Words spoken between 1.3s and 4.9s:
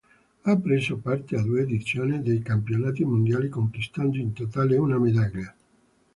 a due edizioni dei campionati mondiali conquistando in totale